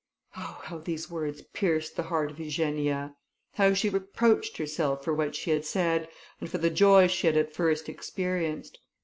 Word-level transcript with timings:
Oh, 0.35 0.61
how 0.63 0.79
these 0.79 1.11
words 1.11 1.43
pierced 1.43 1.95
the 1.95 2.01
heart 2.09 2.31
of 2.31 2.39
Eugenia! 2.39 3.13
How 3.53 3.75
she 3.75 3.87
reproached 3.87 4.57
herself 4.57 5.03
for 5.03 5.13
what 5.13 5.35
she 5.35 5.51
had 5.51 5.63
said, 5.63 6.09
and 6.39 6.49
for 6.49 6.57
the 6.57 6.71
joy 6.71 7.05
she 7.07 7.27
had 7.27 7.37
at 7.37 7.53
first 7.53 7.87
experienced. 7.87 8.79